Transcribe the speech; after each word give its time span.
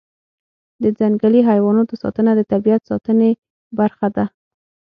د 0.83 0.85
ځنګلي 0.99 1.41
حیواناتو 1.49 1.93
ساتنه 2.03 2.31
د 2.35 2.41
طبیعت 2.51 2.81
ساتنې 2.89 3.31
برخه 3.79 4.07
ده. 4.15 4.25